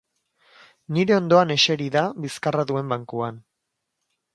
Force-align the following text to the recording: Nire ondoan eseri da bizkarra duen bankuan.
Nire 0.97 1.15
ondoan 1.21 1.55
eseri 1.57 1.91
da 1.99 2.05
bizkarra 2.25 2.67
duen 2.73 2.95
bankuan. 2.97 3.43